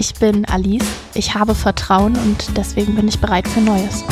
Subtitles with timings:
[0.00, 0.82] Ich bin Alice,
[1.12, 4.02] ich habe Vertrauen und deswegen bin ich bereit für Neues.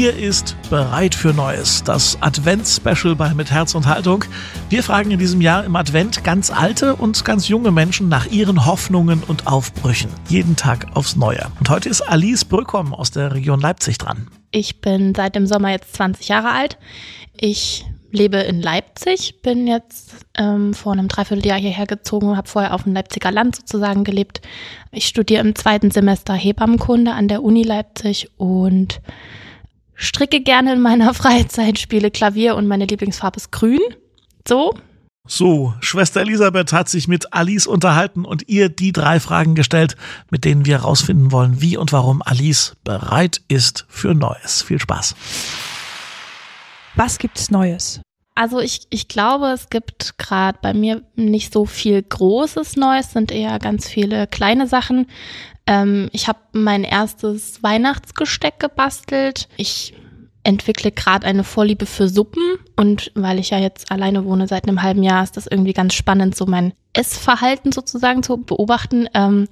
[0.00, 4.24] Hier ist Bereit für Neues, das Advents-Special bei Mit Herz und Haltung.
[4.70, 8.64] Wir fragen in diesem Jahr im Advent ganz alte und ganz junge Menschen nach ihren
[8.64, 10.08] Hoffnungen und Aufbrüchen.
[10.30, 11.52] Jeden Tag aufs Neue.
[11.58, 14.28] Und heute ist Alice Brückom aus der Region Leipzig dran.
[14.52, 16.78] Ich bin seit dem Sommer jetzt 20 Jahre alt.
[17.38, 22.84] Ich lebe in Leipzig, bin jetzt ähm, vor einem Dreivierteljahr hierher gezogen, habe vorher auf
[22.84, 24.40] dem Leipziger Land sozusagen gelebt.
[24.92, 29.02] Ich studiere im zweiten Semester Hebammenkunde an der Uni Leipzig und
[30.00, 33.80] stricke gerne in meiner Freizeit, spiele Klavier und meine Lieblingsfarbe ist grün.
[34.46, 34.74] So.
[35.26, 39.96] So, Schwester Elisabeth hat sich mit Alice unterhalten und ihr die drei Fragen gestellt,
[40.30, 44.62] mit denen wir herausfinden wollen, wie und warum Alice bereit ist für Neues.
[44.62, 45.14] Viel Spaß.
[46.96, 48.00] Was gibt's Neues?
[48.40, 53.30] Also ich, ich glaube, es gibt gerade bei mir nicht so viel Großes Neues, sind
[53.30, 55.08] eher ganz viele kleine Sachen.
[55.66, 59.46] Ähm, ich habe mein erstes Weihnachtsgesteck gebastelt.
[59.58, 59.92] Ich
[60.42, 64.80] entwickle gerade eine Vorliebe für Suppen und weil ich ja jetzt alleine wohne seit einem
[64.80, 69.48] halben Jahr, ist das irgendwie ganz spannend, so mein Essverhalten sozusagen zu beobachten ähm,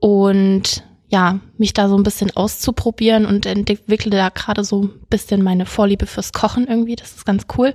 [0.00, 5.44] und ja, mich da so ein bisschen auszuprobieren und entwickle da gerade so ein bisschen
[5.44, 6.96] meine Vorliebe fürs Kochen irgendwie.
[6.96, 7.72] Das ist ganz cool.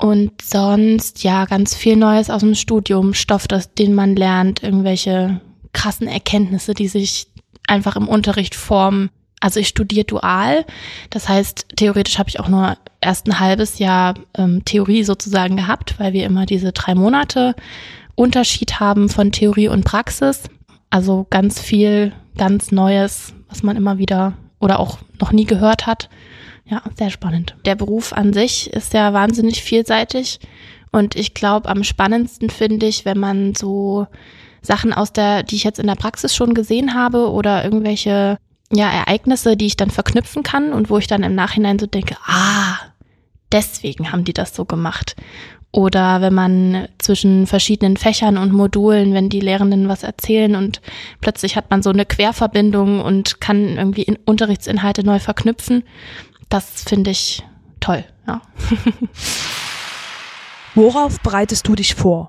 [0.00, 5.42] Und sonst, ja, ganz viel Neues aus dem Studium, Stoff, das, den man lernt, irgendwelche
[5.74, 7.26] krassen Erkenntnisse, die sich
[7.66, 9.10] einfach im Unterricht formen.
[9.40, 10.64] Also ich studiere dual,
[11.10, 15.98] das heißt, theoretisch habe ich auch nur erst ein halbes Jahr ähm, Theorie sozusagen gehabt,
[16.00, 17.54] weil wir immer diese drei Monate
[18.14, 20.44] Unterschied haben von Theorie und Praxis.
[20.88, 26.08] Also ganz viel, ganz Neues, was man immer wieder oder auch noch nie gehört hat.
[26.70, 27.56] Ja, sehr spannend.
[27.64, 30.38] Der Beruf an sich ist ja wahnsinnig vielseitig
[30.92, 34.06] und ich glaube, am spannendsten finde ich, wenn man so
[34.62, 38.38] Sachen aus der, die ich jetzt in der Praxis schon gesehen habe oder irgendwelche
[38.72, 42.16] ja, Ereignisse, die ich dann verknüpfen kann und wo ich dann im Nachhinein so denke,
[42.24, 42.78] ah,
[43.50, 45.16] deswegen haben die das so gemacht.
[45.72, 50.80] Oder wenn man zwischen verschiedenen Fächern und Modulen, wenn die Lehrenden was erzählen und
[51.20, 55.84] plötzlich hat man so eine Querverbindung und kann irgendwie in Unterrichtsinhalte neu verknüpfen.
[56.50, 57.42] Das finde ich
[57.80, 58.42] toll, ja.
[60.74, 62.26] Worauf bereitest du dich vor?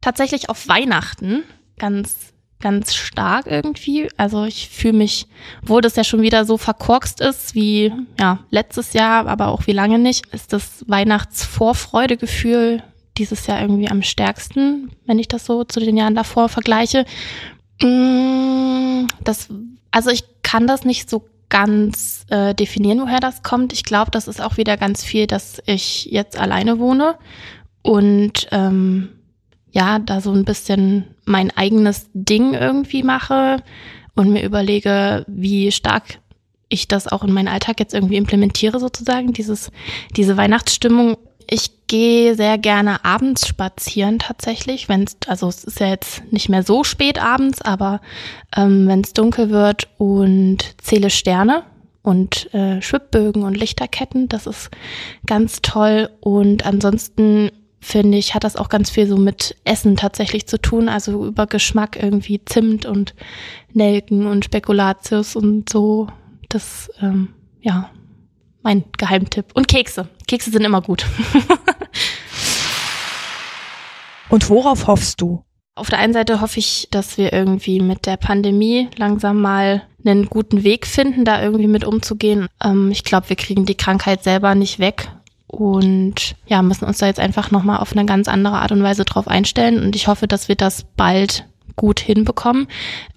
[0.00, 1.44] Tatsächlich auf Weihnachten
[1.78, 2.34] ganz
[2.64, 4.08] ganz stark irgendwie.
[4.16, 5.26] Also ich fühle mich,
[5.62, 9.72] obwohl das ja schon wieder so verkorkst ist wie ja letztes Jahr, aber auch wie
[9.72, 12.82] lange nicht, ist das Weihnachtsvorfreudegefühl
[13.18, 17.04] dieses Jahr irgendwie am stärksten, wenn ich das so zu den Jahren davor vergleiche.
[17.82, 19.48] Mm, das,
[19.90, 23.72] also ich kann das nicht so ganz äh, definieren, woher das kommt.
[23.72, 27.14] Ich glaube, das ist auch wieder ganz viel, dass ich jetzt alleine wohne
[27.80, 29.10] und ähm,
[29.70, 33.62] ja, da so ein bisschen mein eigenes Ding irgendwie mache
[34.16, 36.18] und mir überlege, wie stark
[36.68, 39.70] ich das auch in meinen Alltag jetzt irgendwie implementiere sozusagen, dieses,
[40.16, 41.18] diese Weihnachtsstimmung.
[41.48, 46.48] Ich gehe sehr gerne abends spazieren tatsächlich, wenn es, also es ist ja jetzt nicht
[46.48, 48.00] mehr so spät abends, aber
[48.56, 51.64] ähm, wenn es dunkel wird und zähle Sterne
[52.02, 54.70] und äh, Schwibbögen und Lichterketten, das ist
[55.26, 56.10] ganz toll.
[56.20, 57.50] Und ansonsten
[57.80, 61.46] finde ich, hat das auch ganz viel so mit Essen tatsächlich zu tun, also über
[61.46, 63.14] Geschmack irgendwie Zimt und
[63.72, 66.08] Nelken und Spekulatius und so.
[66.48, 67.28] Das, ähm,
[67.60, 67.90] ja,
[68.64, 69.46] mein Geheimtipp.
[69.54, 70.08] Und Kekse.
[70.26, 71.06] Kekse sind immer gut.
[74.28, 75.44] und worauf hoffst du?
[75.76, 80.26] Auf der einen Seite hoffe ich, dass wir irgendwie mit der Pandemie langsam mal einen
[80.26, 82.48] guten Weg finden, da irgendwie mit umzugehen.
[82.62, 85.08] Ähm, ich glaube, wir kriegen die Krankheit selber nicht weg
[85.46, 89.04] und ja, müssen uns da jetzt einfach nochmal auf eine ganz andere Art und Weise
[89.04, 89.82] drauf einstellen.
[89.82, 91.46] Und ich hoffe, dass wir das bald
[91.76, 92.68] gut hinbekommen,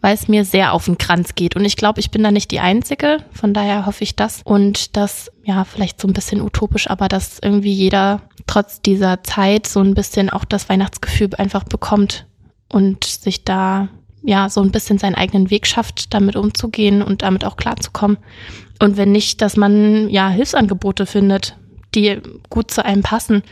[0.01, 1.55] weil es mir sehr auf den Kranz geht.
[1.55, 3.23] Und ich glaube, ich bin da nicht die Einzige.
[3.31, 4.41] Von daher hoffe ich das.
[4.43, 9.67] Und das, ja, vielleicht so ein bisschen utopisch, aber dass irgendwie jeder trotz dieser Zeit
[9.67, 12.25] so ein bisschen auch das Weihnachtsgefühl einfach bekommt
[12.69, 13.89] und sich da
[14.23, 18.17] ja so ein bisschen seinen eigenen Weg schafft, damit umzugehen und damit auch klarzukommen.
[18.79, 21.55] Und wenn nicht, dass man ja Hilfsangebote findet,
[21.95, 23.43] die gut zu einem passen.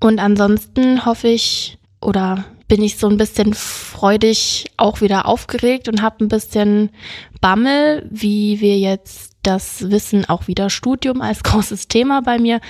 [0.00, 6.02] Und ansonsten hoffe ich oder bin ich so ein bisschen freudig auch wieder aufgeregt und
[6.02, 6.90] habe ein bisschen
[7.40, 12.60] Bammel, wie wir jetzt das Wissen auch wieder Studium als großes Thema bei mir,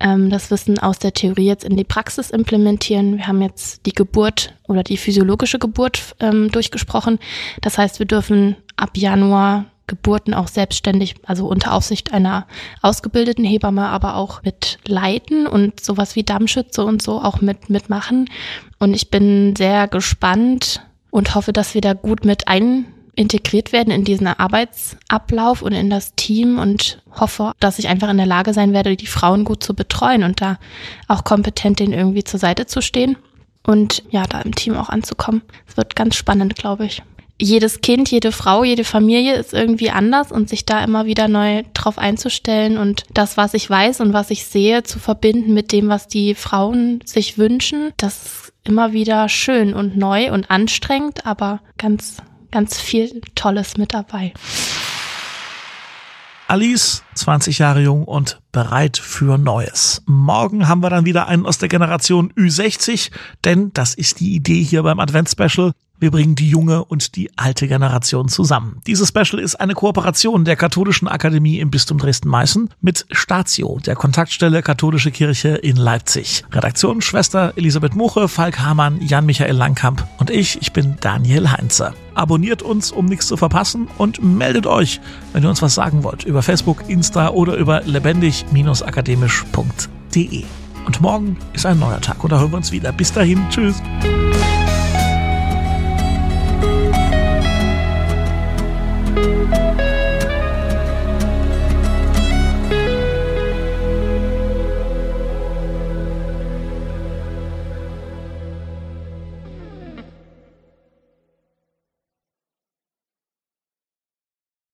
[0.00, 3.18] ähm, das Wissen aus der Theorie jetzt in die Praxis implementieren.
[3.18, 7.18] Wir haben jetzt die Geburt oder die physiologische Geburt ähm, durchgesprochen.
[7.60, 12.46] Das heißt, wir dürfen ab Januar Geburten auch selbstständig, also unter Aufsicht einer
[12.80, 18.30] ausgebildeten Hebamme, aber auch mit leiten und sowas wie Dammschütze und so auch mit mitmachen.
[18.78, 23.92] Und ich bin sehr gespannt und hoffe, dass wir da gut mit ein integriert werden
[23.92, 28.54] in diesen Arbeitsablauf und in das Team und hoffe, dass ich einfach in der Lage
[28.54, 30.58] sein werde, die Frauen gut zu betreuen und da
[31.08, 33.16] auch kompetent denen irgendwie zur Seite zu stehen
[33.64, 35.42] und ja, da im Team auch anzukommen.
[35.68, 37.02] Es wird ganz spannend, glaube ich.
[37.42, 41.64] Jedes Kind, jede Frau, jede Familie ist irgendwie anders und sich da immer wieder neu
[41.74, 45.88] drauf einzustellen und das, was ich weiß und was ich sehe, zu verbinden mit dem,
[45.88, 51.60] was die Frauen sich wünschen, das ist immer wieder schön und neu und anstrengend, aber
[51.78, 52.18] ganz
[52.52, 54.32] ganz viel Tolles mit dabei.
[56.46, 60.02] Alice, 20 Jahre jung und bereit für Neues.
[60.06, 63.10] Morgen haben wir dann wieder einen aus der Generation Ü60,
[63.44, 65.72] denn das ist die Idee hier beim Advent-Special.
[66.02, 68.80] Wir bringen die junge und die alte Generation zusammen.
[68.88, 74.62] Dieses Special ist eine Kooperation der Katholischen Akademie im Bistum Dresden-Meißen mit Statio, der Kontaktstelle
[74.62, 76.42] Katholische Kirche in Leipzig.
[76.50, 81.94] Redaktion Schwester Elisabeth Muche, Falk Hamann, Jan-Michael Langkamp und ich, ich bin Daniel Heinze.
[82.14, 85.00] Abonniert uns, um nichts zu verpassen und meldet euch,
[85.32, 90.44] wenn ihr uns was sagen wollt, über Facebook, Insta oder über lebendig-akademisch.de.
[90.84, 92.90] Und morgen ist ein neuer Tag und da hören wir uns wieder.
[92.90, 93.80] Bis dahin, tschüss.